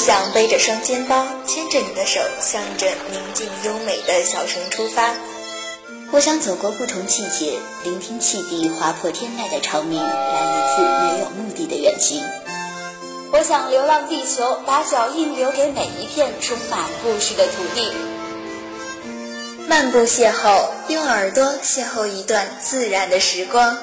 [0.00, 5.12] 想背着双肩包，牵着你的手，向着宁静优美的小城出发。
[6.10, 12.24] 我想走过不同季节，聆听汽笛划破天籁的长鸣，来一次没有目的的远行。
[13.30, 17.92] 我想流浪地球，把脚印留给每一片充满故事的土地。
[19.68, 23.76] 漫步邂逅，用耳朵邂逅一段自然的时光。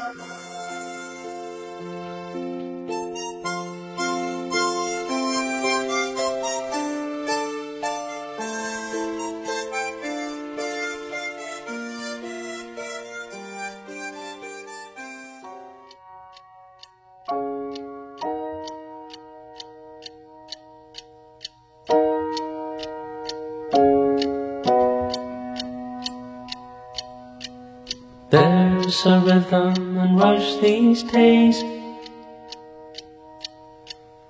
[29.05, 31.63] A rhythm and rush these days.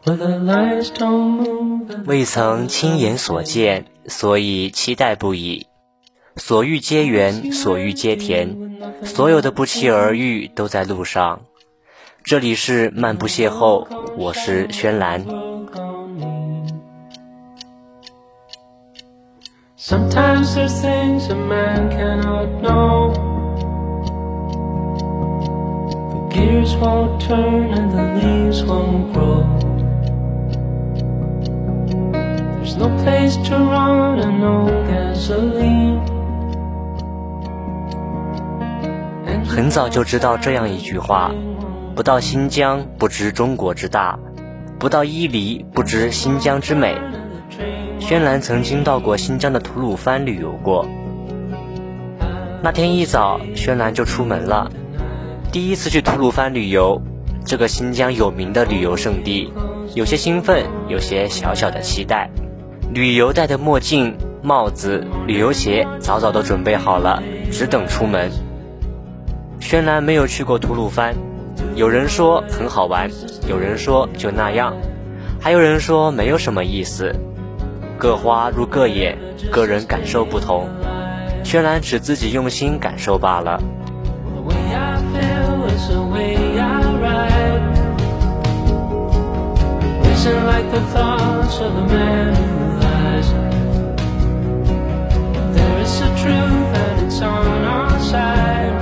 [0.03, 2.05] Where the lights don't move.
[2.05, 5.67] 未曾亲眼所见，所以期待不已。
[6.35, 11.41] 所遇皆缘，所遇皆甜，所有的不期而遇都在路上。
[12.23, 15.25] 这里是漫步邂逅，我是轩岚。
[19.77, 23.26] Sometimes there's things a man cannot know.
[26.37, 29.41] Gears won't turn and the leaves won't grow.
[32.57, 35.99] There's no place to run and no gasoline.
[39.47, 41.31] 很早就知道这样一句话：
[41.95, 44.19] 不到新疆不知中国之大，
[44.77, 46.95] 不到伊犁不知新疆之美。
[47.99, 50.85] 轩岚曾经到过新疆的吐鲁番旅游过。
[52.61, 54.69] 那天一早，轩岚就出门了。
[55.49, 57.01] 第一次去吐鲁番旅游，
[57.45, 59.51] 这个新疆有名的旅游胜地，
[59.95, 62.29] 有些兴奋，有些小小的期待。
[62.93, 68.29] 旅游戴的墨镜、帽子、旅游鞋早早都准备好了，只等出门。
[69.61, 71.15] 轩然没有去过吐鲁番，
[71.75, 73.09] 有人说很好玩，
[73.47, 74.75] 有人说就那样，
[75.39, 77.15] 还有人说没有什么意思。
[77.97, 79.17] 各花入各眼，
[79.49, 80.67] 个人感受不同。
[81.43, 83.63] 轩然只自己用心感受罢了。
[90.27, 93.31] Racing like the thoughts of a man who lies.
[95.55, 98.73] There is a truth and it's on our side.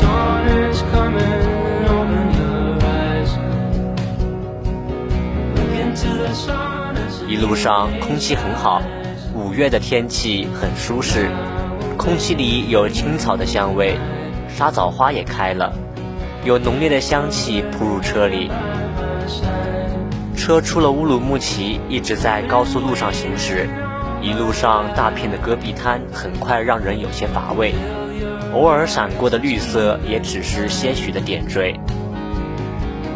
[0.00, 1.42] Dawn is coming,
[1.88, 3.30] open your eyes.
[5.56, 8.80] Look into the sun as 一路上空气很好，
[9.34, 11.28] 五月的天气很舒适，
[11.96, 13.98] 空气里有青草的香味，
[14.48, 15.72] 沙枣花也开了，
[16.44, 18.48] 有浓烈的香气扑入车里。
[20.48, 23.68] 车出了乌鲁木齐，一直在高速路上行驶，
[24.22, 27.74] 一路上大片的戈壁滩很快让人有些乏味，
[28.54, 31.78] 偶尔闪过的绿色也只是些许的点缀。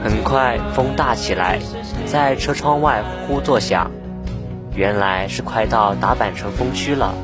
[0.04, 1.58] 很快风大起来，
[2.04, 3.90] 在车窗外呼作响，
[4.74, 7.14] 原来是快到达坂城风区了。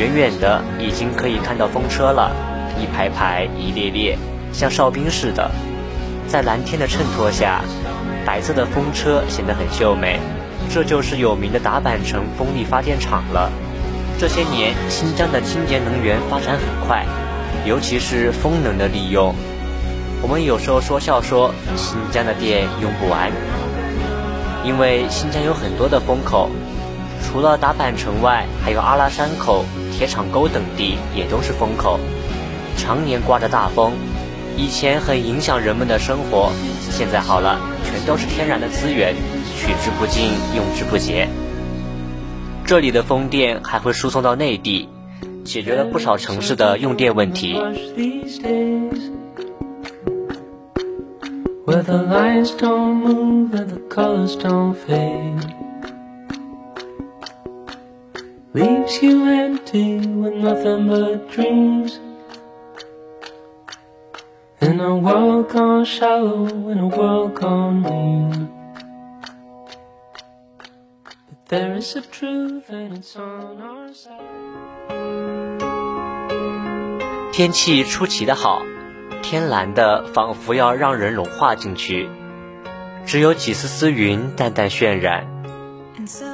[0.00, 2.32] 远远的已经可以看到风车了，
[2.80, 4.16] 一排排，一列列，
[4.50, 5.50] 像哨兵似的，
[6.26, 7.60] 在蓝天的衬托下，
[8.24, 10.18] 白色的风车显得很秀美。
[10.70, 13.52] 这就是有名的达坂城风力发电厂了。
[14.18, 17.04] 这些年，新疆的清洁能源发展很快，
[17.66, 19.34] 尤其是风能的利用。
[20.22, 23.30] 我们有时候说笑说新疆的电用不完，
[24.64, 26.48] 因为新疆有很多的风口，
[27.22, 29.64] 除了达坂城外，还有阿拉山口、
[30.00, 32.00] 铁厂沟等地也都是风口，
[32.78, 33.92] 常年刮着大风，
[34.56, 36.50] 以前很影响人们的生活，
[36.90, 39.14] 现在好了，全都是天然的资源，
[39.58, 41.28] 取之不尽，用之不竭。
[42.64, 44.88] 这里的风电还会输送到内地，
[45.44, 47.52] 解决了不少城市的用电问题。
[47.94, 49.10] these days.
[51.66, 55.59] Where the lines don't move and the colors don't fade.
[58.53, 61.99] Leaves you empty with nothing but dreams.
[64.61, 68.49] In a world gone shallow, in a world gone mean.
[71.03, 74.21] But there is a truth and it's on our side.
[77.33, 78.61] 天气出奇的好，
[79.21, 82.09] 天蓝的仿佛要让人融化进去，
[83.05, 85.27] 只有几丝丝云淡淡渲染，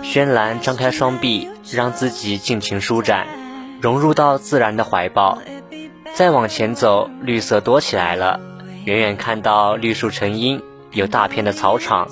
[0.02, 3.26] 轩岚张开双臂，让自己尽情舒展，
[3.80, 5.38] 融入到自然的怀抱。
[6.14, 8.40] 再往前走，绿色多起来了，
[8.84, 12.08] 远远看到绿树成荫，有大片的草场，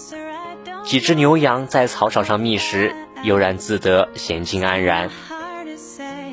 [0.85, 5.11] 几只牛羊在草场上觅食，悠然自得，闲静安然。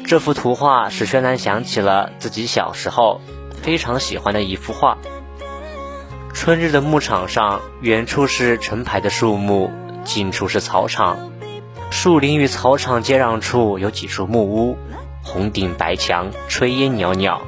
[0.05, 3.21] 这幅图画使轩岚想起了自己小时候
[3.61, 4.97] 非常喜欢的一幅画。
[6.33, 9.69] 春日的牧场上，远处是成排的树木，
[10.03, 11.31] 近处是草场。
[11.89, 14.77] 树林与草场接壤处有几处木屋，
[15.23, 17.41] 红顶白墙，炊烟袅袅。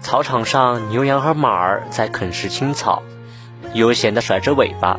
[0.00, 3.02] 草场上，牛羊和马儿在啃食青草，
[3.74, 4.98] 悠闲地甩着尾巴，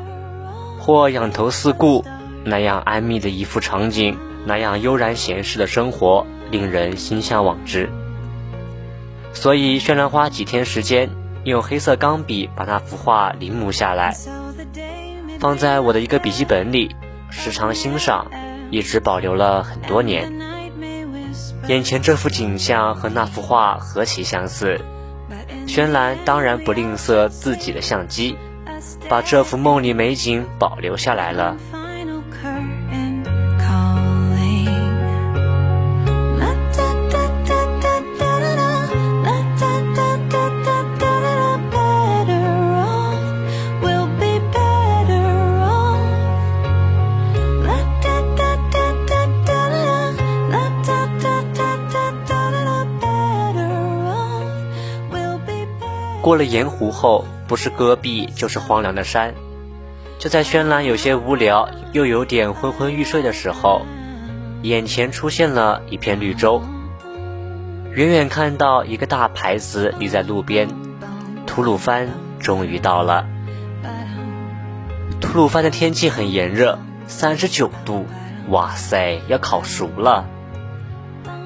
[0.80, 2.06] 或仰头四顾。
[2.46, 6.26] 那样安谧的一幅场景，那样悠然闲适的生活。
[6.52, 7.90] 令人心向往之，
[9.34, 11.10] 所以轩岚花几天时间，
[11.46, 14.16] 用黑色钢笔把那幅画临摹下来，
[15.44, 16.96] 放在我的一个笔记本里，
[17.30, 18.32] 时常欣赏，
[18.72, 20.32] 一直保留了很多年。
[21.68, 24.80] 眼前这幅景象和那幅画何其相似，
[25.68, 28.38] 轩岚当然不吝啬自己的相机，
[29.10, 31.58] 把这幅梦里美景保留下来了。
[56.24, 59.34] 过了盐湖后，不是戈壁就是荒凉的山。
[60.20, 63.82] 就在轩岚有些无聊，又有点昏昏欲睡的时候，
[64.62, 66.64] 眼前出现了一片绿洲。
[67.92, 70.70] 远远看到一个大牌子立在路边，
[71.46, 72.08] 吐鲁番
[72.40, 73.28] 终于到了。
[75.20, 78.06] 吐鲁番的天气很炎热，三十九度，
[78.48, 80.26] 哇塞，要烤熟了。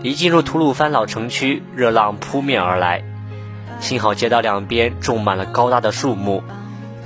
[0.04, 3.04] 一进入吐鲁番老城区，热浪扑面而来。
[3.80, 6.44] 幸好街道两边种满了高大的树木，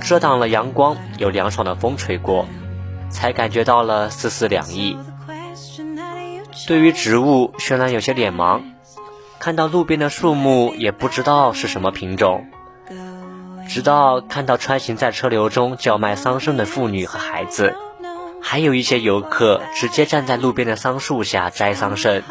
[0.00, 2.46] 遮挡了阳光，有凉爽的风吹过，
[3.10, 4.96] 才感觉到了丝丝凉意。
[6.66, 8.62] 对于植物，轩然有些脸盲，
[9.38, 12.46] 看到路边的树木也不知道是什么品种。
[13.68, 17.74] 直到看到穿行在车流中叫卖桑葚的妇女和孩子，
[18.42, 22.22] 还有一些游客直接站在路边的桑树下摘桑葚。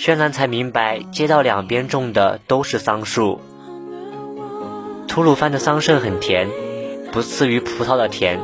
[0.00, 3.38] 轩然才明白，街道两边种的都是桑树。
[5.06, 6.48] 吐鲁番的桑葚很甜，
[7.12, 8.40] 不次于葡萄的甜，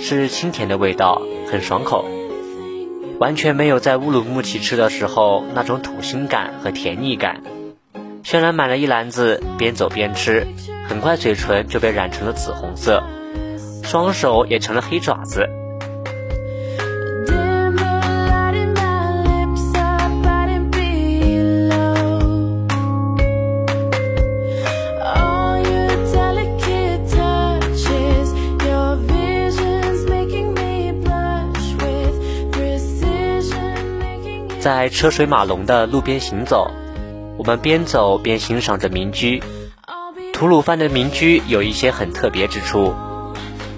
[0.00, 1.20] 是清甜的味道，
[1.50, 2.06] 很爽口，
[3.18, 7.42] 完全没有在乌鲁木齐吃的时候那种土腥感和甜腻感。
[8.22, 10.46] 轩然买了一篮子，边走边吃，
[10.88, 13.02] 很快嘴唇就被染成了紫红色，
[13.82, 15.50] 双手也成了黑爪子。
[34.64, 36.70] 在车水马龙的路边行走，
[37.36, 39.42] 我们边走边欣赏着民居。
[40.32, 42.94] 吐鲁番的民居有一些很特别之处，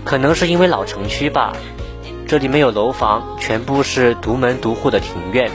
[0.04, 1.56] 可能是因为老城区吧。
[2.28, 5.50] 这里没有楼房，全部是独门独户的庭院。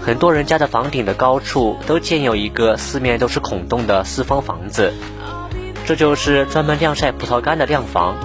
[0.00, 4.92] 很多人家的房顶的高处都建有一个四面都是孔洞的四方房子，
[5.86, 8.16] 这就是专门晾晒葡萄干的晾房。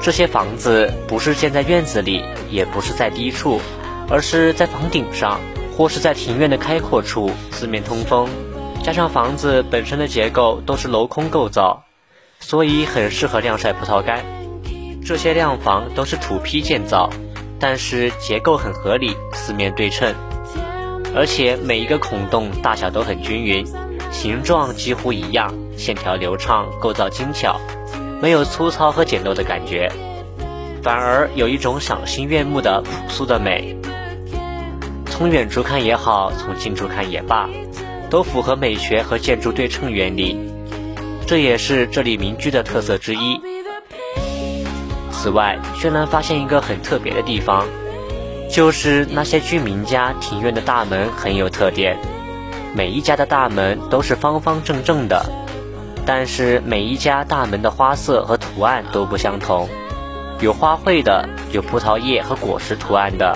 [0.00, 3.60] 这些房子不是建在院子里，也不是在低处。
[4.08, 5.40] 而是在房顶上，
[5.76, 8.28] 或是在庭院的开阔处，四面通风，
[8.82, 11.84] 加上房子本身的结构都是镂空构造，
[12.38, 14.24] 所以很适合晾晒葡萄干。
[15.04, 17.10] 这些晾房都是土坯建造，
[17.58, 20.14] 但是结构很合理，四面对称，
[21.14, 23.66] 而且每一个孔洞大小都很均匀，
[24.10, 27.60] 形状几乎一样，线条流畅，构造精巧，
[28.20, 29.90] 没有粗糙和简陋的感觉，
[30.82, 33.76] 反而有一种赏心悦目的朴素的美。
[35.16, 37.48] 从远处看也好，从近处看也罢，
[38.10, 40.38] 都符合美学和建筑对称原理，
[41.26, 43.40] 这也是这里民居的特色之一。
[45.10, 47.64] 此外，轩岚发现一个很特别的地方，
[48.50, 51.96] 就是那些居民家庭院的大门很有特点，
[52.74, 55.24] 每一家的大门都是方方正正的，
[56.04, 59.66] 但是每一家大门的花色和图案都不相同，
[60.42, 63.34] 有花卉的，有葡萄叶和果实图案的。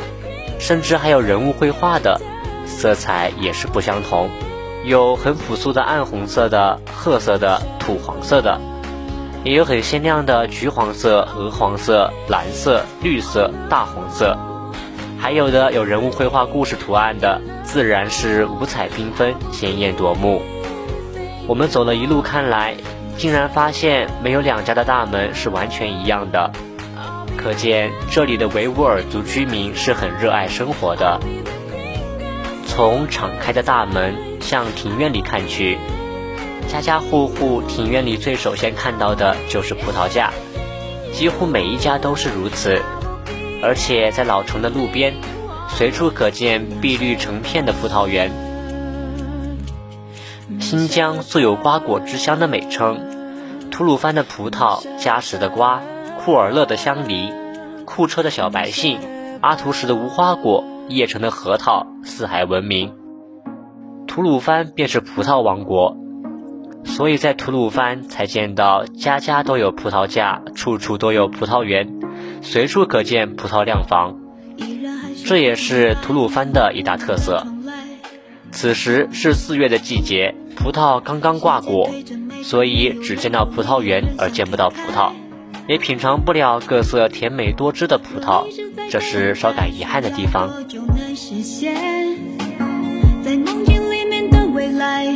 [0.60, 2.20] 甚至还有人物绘画的，
[2.66, 4.28] 色彩也是不相同，
[4.84, 8.60] 有很朴素的暗红色的、褐色的、土黄色的，
[9.42, 14.36] 也有很鲜亮的橘黄色、鹅黄色、蓝色、绿色、大红色，
[15.18, 20.42] 还有的有人物绘画故事图案的，自然是五彩缤纷、鲜艳夺目。
[21.46, 22.76] 我们走了一路看来，
[23.16, 26.52] 竟然发现没有两家的大门是完全一样的，
[27.42, 31.18] 可见这里的维吾尔族居民是很热爱生活的。
[32.66, 35.78] 从敞开的大门向庭院里看去。
[36.68, 40.30] 家家户户庭院里最首先看到的就是葡萄架，
[41.14, 42.82] 几乎每一家都是如此。
[43.62, 45.14] 而且在老城的路边，
[45.68, 48.30] 随处可见碧绿成片的葡萄园。
[50.60, 53.00] 新疆素有“瓜果之乡”的美称，
[53.70, 55.82] 吐鲁番的葡萄、加什的瓜、
[56.24, 57.32] 库尔勒的香梨、
[57.86, 58.98] 库车的小白杏、
[59.40, 62.92] 阿图什的无花果、叶城的核桃，四海闻名。
[64.06, 65.96] 吐鲁番便是葡萄王国。
[66.84, 71.88] 所以在吐鲁番才见到家家都有葡萄架，处处都有葡萄园，
[72.42, 74.18] 随处可见葡萄酿房，
[75.24, 77.46] 这也是吐鲁番的一大特色。
[78.52, 81.88] 此时是四月的季节，葡萄刚刚挂果，
[82.42, 85.12] 所以只见到葡萄园而见不到葡萄，
[85.70, 88.44] 也品尝不了各色甜美多汁的葡萄，
[88.90, 90.50] 这是稍感遗憾的地方。
[93.22, 95.06] 在梦境里面的未来。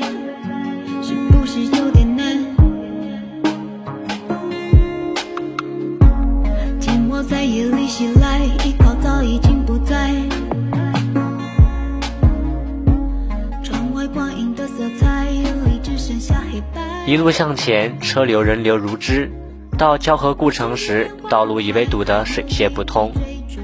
[17.06, 19.30] 一路向前，车流人流如织。
[19.76, 23.12] 到交河故城时，道路已被堵得水泄不通，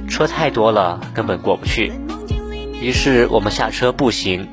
[0.09, 1.93] 车太多了，根本过不去。
[2.81, 4.49] 于是我们下车步行。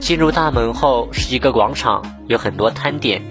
[0.00, 3.22] 进入大门后是一个广场，有很多摊点，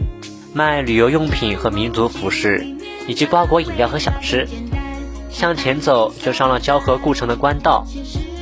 [0.53, 2.65] 卖旅游用品和民族服饰，
[3.07, 4.47] 以及瓜果饮料和小吃。
[5.31, 7.85] 向前走就上了交河故城的官道。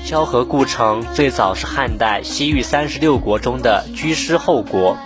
[0.06, 4.98] 交河故城最早是汉代西域三十六国中的居师后国。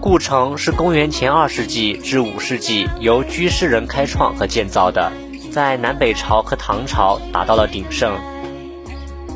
[0.00, 5.12] 故城是公元前二世纪至五世纪由居士人开创和建造的，
[5.52, 8.18] 在南北朝和唐朝达到了鼎盛。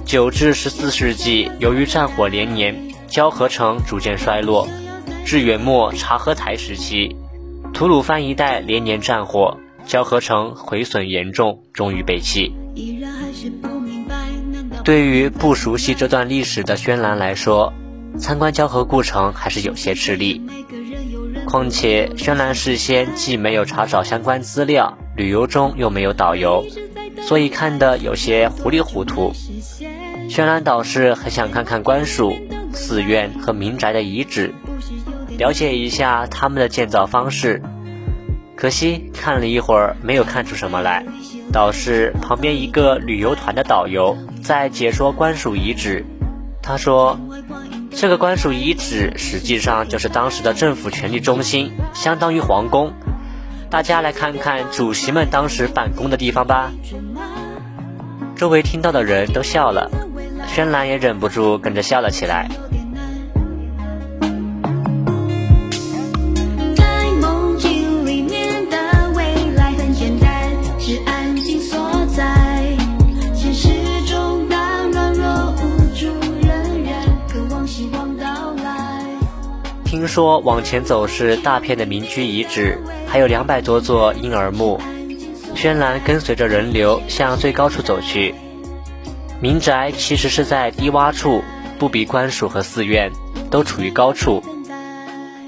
[0.07, 2.75] 九至十四世纪，由于战火连年，
[3.07, 4.67] 交河城逐渐衰落。
[5.27, 7.15] 至元末察合台时期，
[7.75, 9.59] 吐鲁番一带连年战火。
[9.85, 12.55] 交河城毁损严重，终于被弃。
[14.83, 17.75] 对于不熟悉这段历史的轩岚来说，
[18.19, 20.43] 参观交河故城还是有些吃力。
[21.47, 26.65] 况且轩岚事先既没有查找相关资料，旅游中又没有导游，
[27.23, 29.33] 所以看得有些糊里糊涂。
[30.29, 32.35] 轩岚倒是很想看看官署、
[32.73, 34.55] 寺院和民宅的遗址，
[35.37, 37.63] 了解一下他们的建造方式。
[38.57, 41.05] 可惜看了一会儿，没有看出什么来，
[41.53, 46.05] 倒是旁边一个旅游团的导游在解说官署遗址。
[46.63, 47.19] 他说
[47.97, 52.93] ：“这个官署遗址实际上就是当时的政府权力中心，相当于皇宫。
[53.71, 56.73] 大家来看看主席们当时办公的地方吧。”
[58.37, 59.91] 周围听到的人都笑了，
[60.49, 62.49] 轩岚也忍不住跟着笑了起来。
[80.15, 84.81] 说往前走是大片的民居遗址，还有两百多座婴儿墓。
[85.57, 88.33] 轩岚跟随着人流向最高处走去。
[89.41, 91.43] 民宅其实是在低洼处，
[91.81, 93.11] 不比官署和寺院，
[93.51, 94.41] 都处于高处。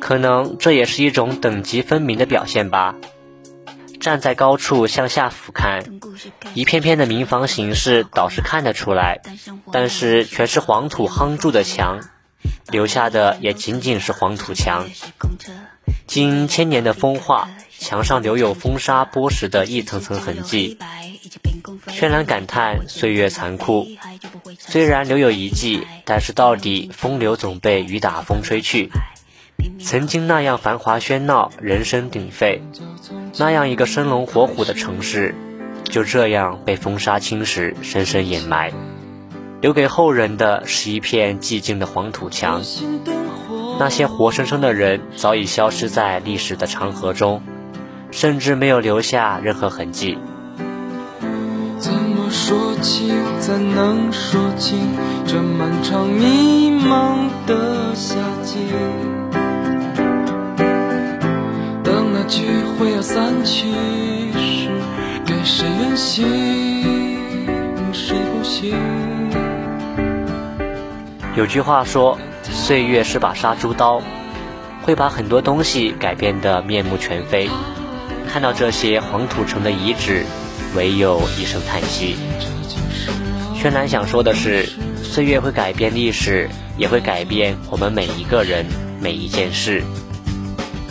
[0.00, 2.96] 可能这也是一种等级分明的表现吧。
[4.00, 5.84] 站在高处向下俯瞰，
[6.54, 9.20] 一片片的民房形式倒是看得出来，
[9.70, 12.00] 但是全是黄土夯筑的墙。
[12.70, 14.86] 留下的也仅仅是黄土墙，
[16.06, 17.48] 经千年的风化，
[17.78, 20.78] 墙上留有风沙剥蚀的一层层痕迹。
[21.88, 23.86] 轩然感叹岁月残酷，
[24.58, 28.90] 虽然留有遗迹，但是到底风流总被雨打风吹去。
[29.82, 32.62] 曾经那样繁华喧闹，人声鼎沸，
[33.38, 35.34] 那样一个生龙活虎的城市，
[35.84, 38.72] 就这样被风沙侵蚀，深深掩埋。
[39.66, 42.62] 留给后人的是一片寂静的黄土墙，
[43.80, 47.42] 那些活生生的人早已消失在历史的长河中，
[48.12, 50.18] 甚至没有留下任何痕迹。
[51.80, 54.78] 怎么说清，怎能说清
[55.26, 58.58] 这漫长迷茫的夏季？
[61.82, 62.44] 等那句。
[62.78, 63.72] 会要散去
[64.38, 64.68] 时，
[65.24, 66.24] 给谁远行，
[67.92, 69.15] 谁不行？
[71.36, 74.00] 有句话说，岁月是把杀猪刀，
[74.82, 77.46] 会把很多东西改变得面目全非。
[78.26, 80.24] 看到这些黄土城的遗址，
[80.74, 82.16] 唯有一声叹息。
[83.54, 84.66] 轩然想说的是，
[85.02, 88.64] 岁月会改变历史，也会改变我们每一个人、
[88.98, 89.84] 每一件事。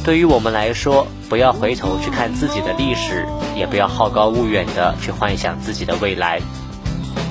[0.04, 3.26] 对于我们来说，不要回头去看自己的历史，
[3.56, 6.40] 也不要好高骛远的去幻想自己的未来。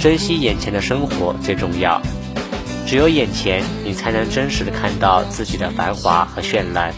[0.00, 2.02] 珍惜眼前的生活最重要。
[2.87, 6.93] 只有眼前，你才能真实的看到自己的繁华和绚烂。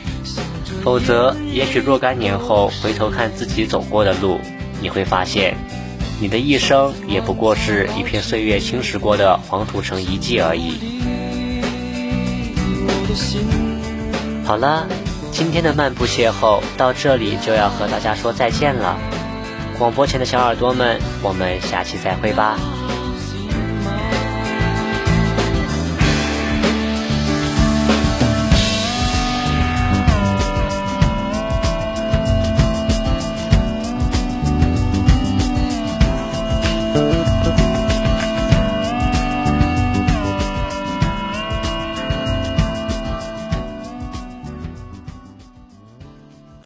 [0.82, 4.40] 否则，也许若干年后回头看自己走过的路，
[4.80, 5.56] 你会发现。
[6.18, 10.78] 你的一生也不过是一片岁月侵蚀过的黄土城遗迹而已。
[14.44, 14.86] 好了，
[15.30, 18.96] 今天的漫步邂逅到这里就要和大家说再见了。
[19.78, 22.58] 广播前的小耳朵们，我们下期再会吧。